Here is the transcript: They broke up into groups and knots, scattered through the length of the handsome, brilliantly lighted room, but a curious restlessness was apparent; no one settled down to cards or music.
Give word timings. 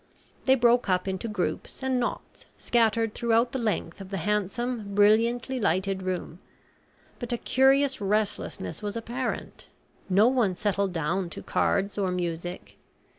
They 0.45 0.55
broke 0.55 0.89
up 0.89 1.07
into 1.07 1.27
groups 1.27 1.83
and 1.83 1.99
knots, 1.99 2.47
scattered 2.57 3.13
through 3.13 3.45
the 3.51 3.59
length 3.59 4.01
of 4.01 4.09
the 4.09 4.17
handsome, 4.17 4.95
brilliantly 4.95 5.59
lighted 5.59 6.01
room, 6.01 6.39
but 7.19 7.31
a 7.31 7.37
curious 7.37 8.01
restlessness 8.01 8.81
was 8.81 8.97
apparent; 8.97 9.67
no 10.09 10.27
one 10.27 10.55
settled 10.55 10.91
down 10.91 11.29
to 11.29 11.43
cards 11.43 11.99
or 11.99 12.09
music. 12.09 12.77